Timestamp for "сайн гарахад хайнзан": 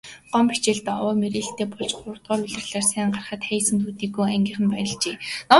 2.89-3.77